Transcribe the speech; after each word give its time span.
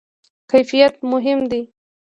کیفیت 0.51 0.93
مهم 1.11 1.39
دی 1.51 1.61